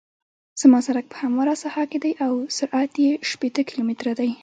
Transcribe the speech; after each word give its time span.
زما 0.61 0.79
سرک 0.85 1.05
په 1.11 1.17
همواره 1.23 1.55
ساحه 1.63 1.85
کې 1.91 1.99
دی 2.03 2.11
او 2.25 2.33
سرعت 2.57 2.91
یې 3.03 3.11
شپیته 3.29 3.61
کیلومتره 3.69 4.13
دی 4.19 4.29